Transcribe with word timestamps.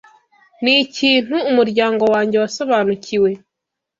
Ni 0.63 0.73
ikintu 0.85 1.35
umuryango 1.49 2.03
wanjye 2.13 2.35
wasobanukiwe 2.43 3.31